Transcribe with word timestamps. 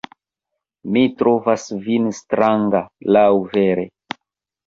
Mi 0.93 1.01
trovas 1.19 1.65
vin 1.83 2.09
stranga, 2.21 2.81
laŭvere! 3.17 3.85